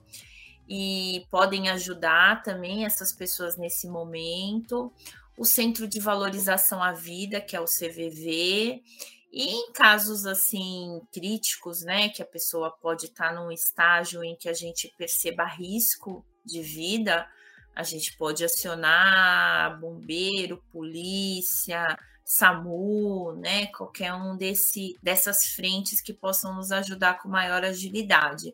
[0.67, 4.91] e podem ajudar também essas pessoas nesse momento
[5.39, 8.84] o Centro de Valorização à Vida, que é o CVV,
[9.32, 14.50] e em casos assim críticos, né, que a pessoa pode estar num estágio em que
[14.50, 17.28] a gente perceba risco de vida,
[17.76, 26.56] a gente pode acionar bombeiro, polícia, SAMU, né, qualquer um desse, dessas frentes que possam
[26.56, 28.54] nos ajudar com maior agilidade.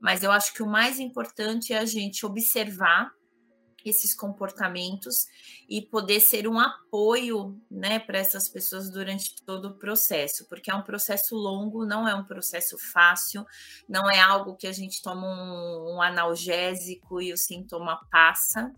[0.00, 3.12] Mas eu acho que o mais importante é a gente observar
[3.84, 5.26] esses comportamentos
[5.68, 10.74] e poder ser um apoio né, para essas pessoas durante todo o processo, porque é
[10.74, 13.44] um processo longo, não é um processo fácil,
[13.88, 18.72] não é algo que a gente toma um, um analgésico e o sintoma passa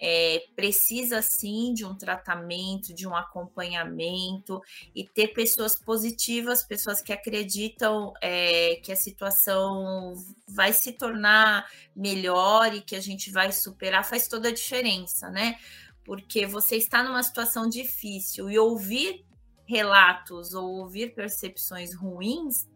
[0.00, 4.62] é, precisa sim de um tratamento, de um acompanhamento
[4.94, 10.14] e ter pessoas positivas, pessoas que acreditam é, que a situação
[10.46, 15.58] vai se tornar melhor e que a gente vai superar, faz toda a diferença, né?
[16.04, 19.26] Porque você está numa situação difícil e ouvir
[19.66, 22.66] relatos ou ouvir percepções ruins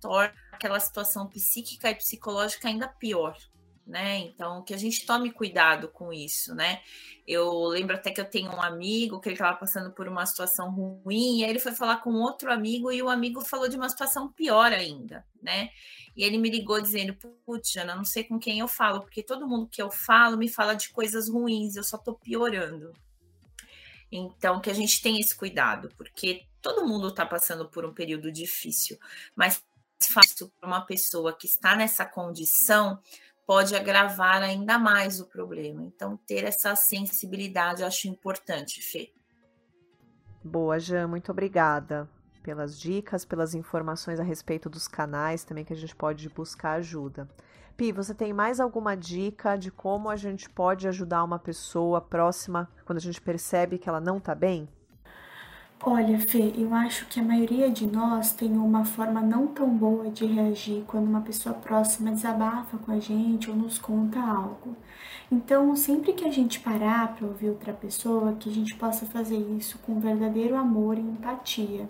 [0.00, 3.36] torna aquela situação psíquica e psicológica ainda pior
[3.86, 4.18] né?
[4.18, 6.82] Então, que a gente tome cuidado com isso, né?
[7.26, 10.70] Eu lembro até que eu tenho um amigo que ele estava passando por uma situação
[10.70, 13.88] ruim, e aí ele foi falar com outro amigo e o amigo falou de uma
[13.88, 15.70] situação pior ainda, né?
[16.16, 19.46] E ele me ligou dizendo: Putz, Jana, não sei com quem eu falo, porque todo
[19.46, 22.92] mundo que eu falo me fala de coisas ruins, eu só estou piorando.
[24.10, 28.32] Então, que a gente tenha esse cuidado, porque todo mundo está passando por um período
[28.32, 28.98] difícil,
[29.34, 29.62] mas
[30.04, 33.00] fácil para uma pessoa que está nessa condição
[33.46, 35.84] pode agravar ainda mais o problema.
[35.84, 39.12] Então, ter essa sensibilidade eu acho importante, Fê.
[40.42, 42.08] Boa, Jean, muito obrigada
[42.42, 47.28] pelas dicas, pelas informações a respeito dos canais também que a gente pode buscar ajuda.
[47.76, 52.70] Pi, você tem mais alguma dica de como a gente pode ajudar uma pessoa próxima
[52.84, 54.68] quando a gente percebe que ela não está bem?
[55.84, 60.10] Olha, Fê, eu acho que a maioria de nós tem uma forma não tão boa
[60.10, 64.74] de reagir quando uma pessoa próxima desabafa com a gente ou nos conta algo.
[65.30, 69.36] Então, sempre que a gente parar para ouvir outra pessoa, que a gente possa fazer
[69.36, 71.88] isso com verdadeiro amor e empatia.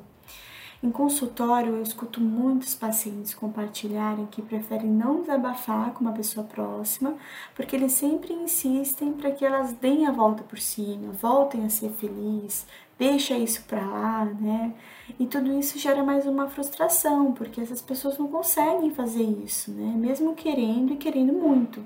[0.83, 7.15] Em consultório, eu escuto muitos pacientes compartilharem que preferem não desabafar com uma pessoa próxima,
[7.55, 11.91] porque eles sempre insistem para que elas deem a volta por cima, voltem a ser
[11.91, 12.67] felizes,
[12.99, 14.75] deixa isso para lá, né?
[15.19, 19.95] E tudo isso gera mais uma frustração, porque essas pessoas não conseguem fazer isso, né?
[19.97, 21.83] Mesmo querendo e querendo muito.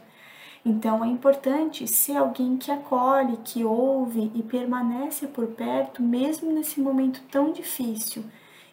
[0.65, 6.81] Então é importante ser alguém que acolhe, que ouve e permanece por perto, mesmo nesse
[6.81, 8.25] momento tão difícil,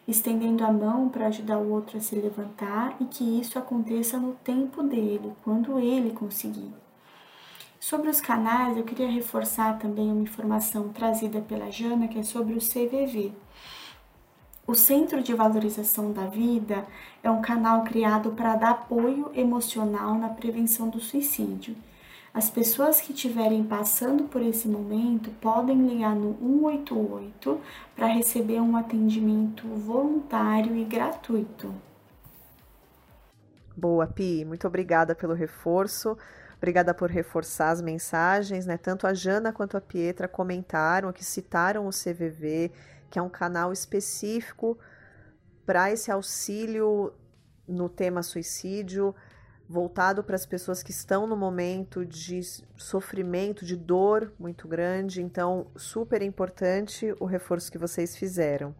[0.06, 4.34] estendendo a mão para ajudar o outro a se levantar e que isso aconteça no
[4.34, 6.72] tempo dele, quando ele conseguir.
[7.80, 12.54] Sobre os canais, eu queria reforçar também uma informação trazida pela Jana, que é sobre
[12.54, 13.32] o CVV.
[14.66, 16.84] O Centro de Valorização da Vida
[17.22, 21.76] é um canal criado para dar apoio emocional na prevenção do suicídio.
[22.34, 27.60] As pessoas que estiverem passando por esse momento podem ligar no 188
[27.96, 31.72] para receber um atendimento voluntário e gratuito.
[33.76, 36.18] Boa, Pi, muito obrigada pelo reforço.
[36.58, 38.76] Obrigada por reforçar as mensagens, né?
[38.76, 42.72] Tanto a Jana quanto a Pietra comentaram que citaram o CVV,
[43.08, 44.76] que é um canal específico
[45.64, 47.14] para esse auxílio
[47.66, 49.14] no tema suicídio,
[49.68, 52.40] voltado para as pessoas que estão no momento de
[52.76, 55.22] sofrimento, de dor muito grande.
[55.22, 58.74] Então, super importante o reforço que vocês fizeram.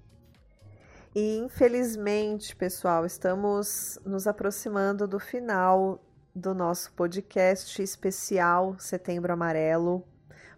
[1.15, 6.03] E infelizmente, pessoal, estamos nos aproximando do final
[6.35, 10.05] do nosso podcast especial Setembro Amarelo.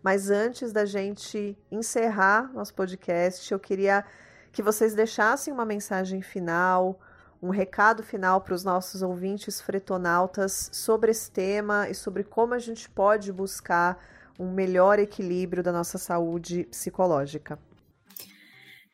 [0.03, 4.05] Mas antes da gente encerrar nosso podcast, eu queria
[4.53, 6.99] que vocês deixassem uma mensagem final,
[7.43, 12.59] um recado final para os nossos ouvintes fretonautas sobre esse tema e sobre como a
[12.59, 13.99] gente pode buscar
[14.39, 17.59] um melhor equilíbrio da nossa saúde psicológica.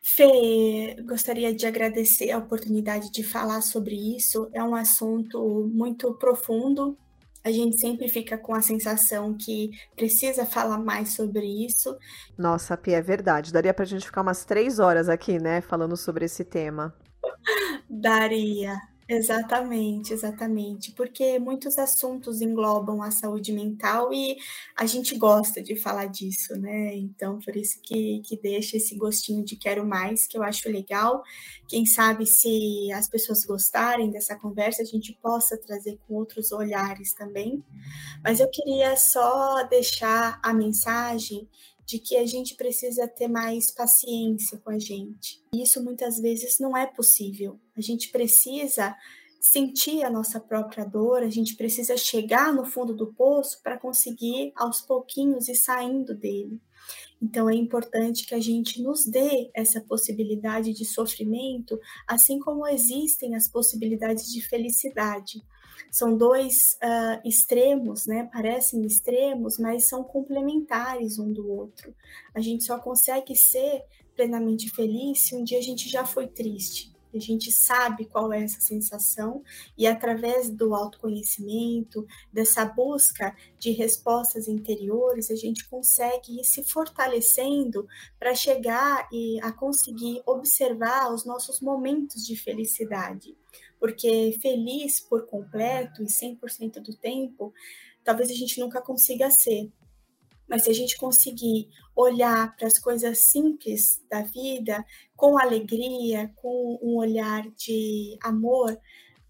[0.09, 4.49] Fê, gostaria de agradecer a oportunidade de falar sobre isso.
[4.53, 6.97] É um assunto muito profundo,
[7.45, 11.97] A gente sempre fica com a sensação que precisa falar mais sobre isso.
[12.37, 13.53] Nossa, Pia, é verdade.
[13.53, 16.93] Daria para a gente ficar umas três horas aqui, né, falando sobre esse tema.
[17.89, 18.77] Daria.
[19.09, 24.37] Exatamente, exatamente, porque muitos assuntos englobam a saúde mental e
[24.77, 26.93] a gente gosta de falar disso, né?
[26.97, 31.23] Então, por isso que, que deixa esse gostinho de quero mais, que eu acho legal.
[31.69, 37.15] Quem sabe se as pessoas gostarem dessa conversa, a gente possa trazer com outros olhares
[37.15, 37.63] também.
[38.25, 41.49] Mas eu queria só deixar a mensagem
[41.87, 45.41] de que a gente precisa ter mais paciência com a gente.
[45.55, 47.61] Isso muitas vezes não é possível.
[47.76, 48.95] A gente precisa
[49.41, 54.53] sentir a nossa própria dor, a gente precisa chegar no fundo do poço para conseguir
[54.57, 56.61] aos pouquinhos ir saindo dele.
[57.22, 63.34] Então é importante que a gente nos dê essa possibilidade de sofrimento, assim como existem
[63.34, 65.41] as possibilidades de felicidade
[65.91, 68.29] são dois uh, extremos, né?
[68.33, 71.95] Parecem extremos, mas são complementares um do outro.
[72.35, 73.83] A gente só consegue ser
[74.14, 76.97] plenamente feliz se um dia a gente já foi triste.
[77.14, 79.43] A gente sabe qual é essa sensação
[79.77, 87.87] e através do autoconhecimento, dessa busca de respostas interiores, a gente consegue ir se fortalecendo
[88.18, 93.35] para chegar e a conseguir observar os nossos momentos de felicidade
[93.79, 97.53] porque feliz por completo e 100% do tempo,
[98.05, 99.70] talvez a gente nunca consiga ser.
[100.49, 104.85] Mas se a gente conseguir olhar para as coisas simples da vida
[105.16, 108.79] com alegria, com um olhar de amor,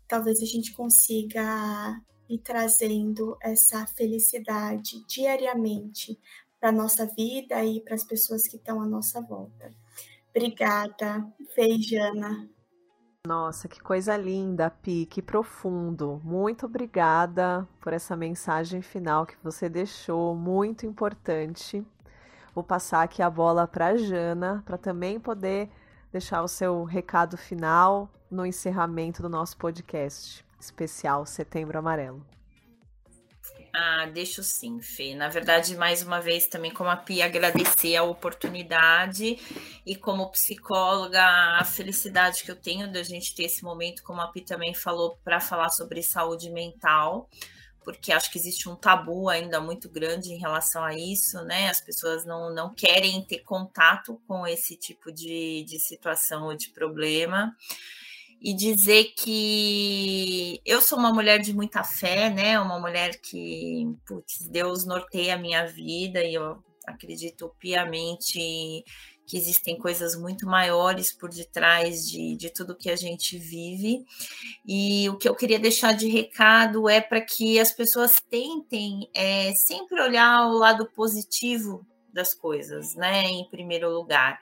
[0.07, 6.19] talvez a gente consiga ir trazendo essa felicidade diariamente
[6.61, 9.73] para a nossa vida e para as pessoas que estão à nossa volta.
[10.31, 12.56] Obrigada, Feijana.
[13.27, 16.21] Nossa, que coisa linda, Pi, que profundo.
[16.23, 21.85] Muito obrigada por essa mensagem final que você deixou, muito importante.
[22.55, 25.69] Vou passar aqui a bola para a Jana, para também poder
[26.13, 32.36] deixar o seu recado final no encerramento do nosso podcast especial Setembro Amarelo.
[33.79, 35.15] Ah, deixo sim, Fê.
[35.15, 39.39] Na verdade, mais uma vez, também como a Pia, agradecer a oportunidade
[39.85, 44.29] e como psicóloga, a felicidade que eu tenho da gente ter esse momento, como a
[44.29, 47.29] Pia também falou, para falar sobre saúde mental,
[47.85, 51.69] porque acho que existe um tabu ainda muito grande em relação a isso, né?
[51.69, 56.71] As pessoas não, não querem ter contato com esse tipo de, de situação ou de
[56.71, 57.55] problema
[58.41, 62.59] e dizer que eu sou uma mulher de muita fé, né?
[62.61, 68.85] Uma mulher que, putz, Deus norteia a minha vida e eu acredito piamente
[69.27, 74.05] que existem coisas muito maiores por detrás de, de tudo que a gente vive.
[74.65, 79.53] E o que eu queria deixar de recado é para que as pessoas tentem é,
[79.53, 83.25] sempre olhar o lado positivo das coisas, né?
[83.25, 84.39] Em primeiro lugar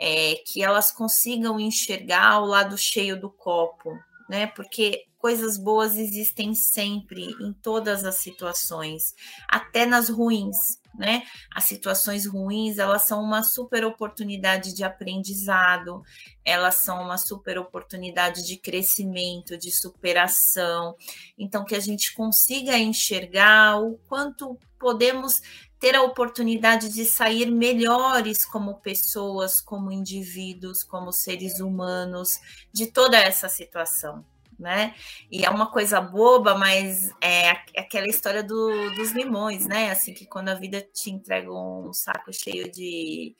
[0.00, 3.92] é, que elas consigam enxergar o lado cheio do copo,
[4.30, 4.46] né?
[4.46, 9.14] Porque coisas boas existem sempre, em todas as situações,
[9.46, 10.56] até nas ruins,
[10.94, 11.22] né?
[11.54, 16.02] As situações ruins, elas são uma super oportunidade de aprendizado,
[16.42, 20.96] elas são uma super oportunidade de crescimento, de superação.
[21.38, 25.42] Então, que a gente consiga enxergar o quanto podemos
[25.80, 32.38] ter a oportunidade de sair melhores como pessoas, como indivíduos, como seres humanos
[32.70, 34.24] de toda essa situação.
[34.58, 34.94] Né?
[35.30, 39.90] E é uma coisa boba, mas é aquela história do, dos limões, né?
[39.90, 43.34] Assim que quando a vida te entrega um saco cheio de,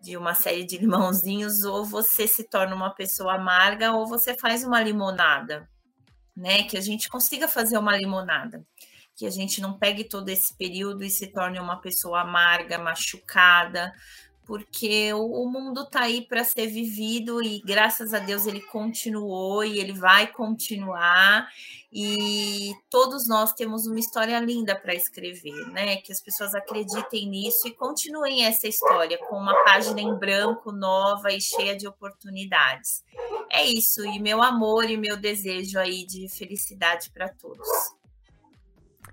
[0.00, 4.64] de uma série de limãozinhos, ou você se torna uma pessoa amarga, ou você faz
[4.64, 5.68] uma limonada,
[6.34, 6.62] né?
[6.62, 8.64] Que a gente consiga fazer uma limonada
[9.18, 13.92] que a gente não pegue todo esse período e se torne uma pessoa amarga, machucada,
[14.46, 19.80] porque o, mundo está aí para ser vivido e graças a Deus ele continuou e
[19.80, 21.48] ele vai continuar
[21.92, 25.96] e todos nós temos uma história linda para escrever, né?
[25.96, 31.32] Que as pessoas acreditem nisso e continuem essa história com uma página em branco nova
[31.32, 33.04] e cheia de oportunidades.
[33.50, 37.97] É isso, e meu amor e meu desejo aí de felicidade para todos.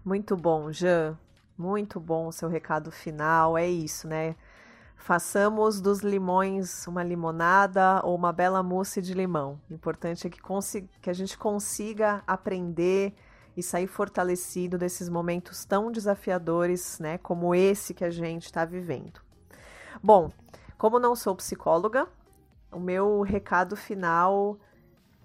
[0.05, 1.17] Muito bom, Jean.
[1.57, 3.57] Muito bom o seu recado final.
[3.57, 4.35] É isso, né?
[4.95, 9.59] Façamos dos limões uma limonada ou uma bela mousse de limão.
[9.67, 10.39] O importante é que,
[11.01, 13.15] que a gente consiga aprender
[13.57, 19.21] e sair fortalecido desses momentos tão desafiadores, né, como esse que a gente está vivendo.
[20.03, 20.29] Bom,
[20.77, 22.07] como não sou psicóloga,
[22.71, 24.59] o meu recado final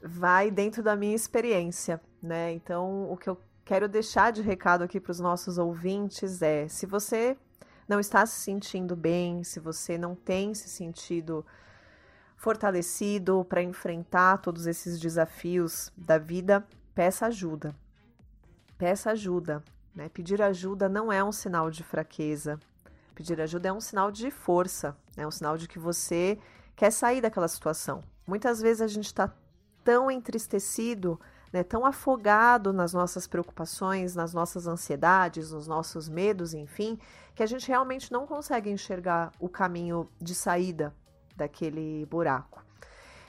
[0.03, 2.53] vai dentro da minha experiência, né?
[2.53, 3.37] Então, o que eu
[3.71, 7.37] quero deixar de recado aqui para os nossos ouvintes é: se você
[7.89, 11.47] não está se sentindo bem, se você não tem se sentido
[12.37, 16.67] fortalecido para enfrentar todos esses desafios da vida,
[16.97, 17.73] peça ajuda.
[18.77, 19.63] Peça ajuda.
[19.95, 20.09] Né?
[20.09, 22.59] Pedir ajuda não é um sinal de fraqueza.
[23.15, 26.37] Pedir ajuda é um sinal de força, é um sinal de que você
[26.75, 28.03] quer sair daquela situação.
[28.27, 29.33] Muitas vezes a gente está
[29.85, 31.21] tão entristecido,
[31.53, 36.99] né, tão afogado nas nossas preocupações, nas nossas ansiedades, nos nossos medos, enfim,
[37.35, 40.95] que a gente realmente não consegue enxergar o caminho de saída
[41.37, 42.65] daquele buraco.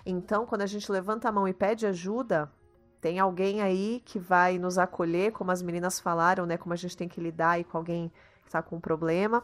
[0.06, 2.52] Então, quando a gente levanta a mão e pede ajuda,
[3.00, 6.58] tem alguém aí que vai nos acolher, como as meninas falaram, né?
[6.58, 8.12] Como a gente tem que lidar aí com alguém
[8.44, 9.44] que está com um problema.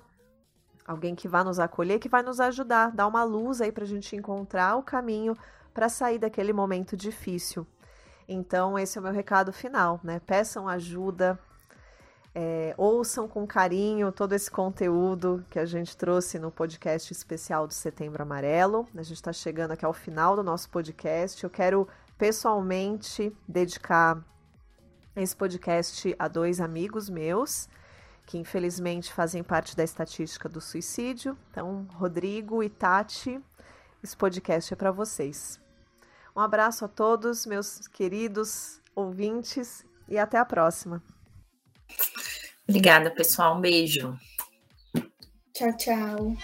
[0.85, 3.87] Alguém que vai nos acolher, que vai nos ajudar, dar uma luz aí para a
[3.87, 5.35] gente encontrar o caminho
[5.73, 7.67] para sair daquele momento difícil.
[8.27, 10.19] Então, esse é o meu recado final, né?
[10.19, 11.39] Peçam ajuda,
[12.35, 17.73] é, ouçam com carinho todo esse conteúdo que a gente trouxe no podcast especial do
[17.73, 18.87] Setembro Amarelo.
[18.95, 21.43] A gente está chegando aqui ao final do nosso podcast.
[21.43, 24.21] Eu quero pessoalmente dedicar
[25.15, 27.69] esse podcast a dois amigos meus
[28.27, 31.37] que infelizmente fazem parte da estatística do suicídio.
[31.49, 33.41] Então, Rodrigo e Tati,
[34.03, 35.57] esse podcast é para vocês.
[36.37, 41.01] Um abraço a todos, meus queridos ouvintes, e até a próxima.
[42.69, 43.57] Obrigada, pessoal.
[43.57, 44.15] Um beijo.
[45.51, 46.37] Tchau, tchau.